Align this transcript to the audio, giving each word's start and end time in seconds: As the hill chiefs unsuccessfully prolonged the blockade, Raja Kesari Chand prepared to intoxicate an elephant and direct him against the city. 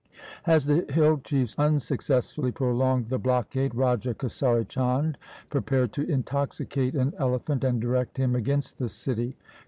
As 0.47 0.65
the 0.65 0.83
hill 0.91 1.19
chiefs 1.23 1.53
unsuccessfully 1.59 2.51
prolonged 2.51 3.09
the 3.09 3.19
blockade, 3.19 3.75
Raja 3.75 4.15
Kesari 4.15 4.67
Chand 4.67 5.15
prepared 5.51 5.93
to 5.93 6.09
intoxicate 6.11 6.95
an 6.95 7.13
elephant 7.19 7.63
and 7.63 7.79
direct 7.79 8.17
him 8.17 8.33
against 8.35 8.79
the 8.79 8.89
city. 8.89 9.37